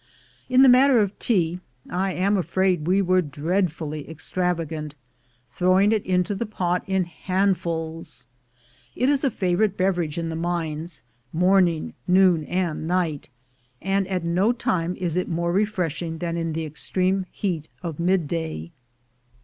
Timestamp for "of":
0.99-1.19, 17.83-17.99